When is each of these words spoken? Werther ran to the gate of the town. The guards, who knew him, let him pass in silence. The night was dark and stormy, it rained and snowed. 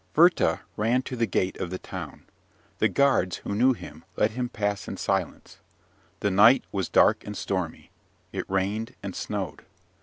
Werther 0.15 0.61
ran 0.77 1.03
to 1.03 1.15
the 1.15 1.27
gate 1.27 1.57
of 1.59 1.69
the 1.69 1.77
town. 1.77 2.23
The 2.79 2.89
guards, 2.89 3.35
who 3.45 3.53
knew 3.53 3.73
him, 3.73 4.03
let 4.15 4.31
him 4.31 4.49
pass 4.49 4.87
in 4.87 4.97
silence. 4.97 5.59
The 6.21 6.31
night 6.31 6.63
was 6.71 6.89
dark 6.89 7.23
and 7.23 7.37
stormy, 7.37 7.91
it 8.31 8.49
rained 8.49 8.95
and 9.03 9.15
snowed. 9.15 9.61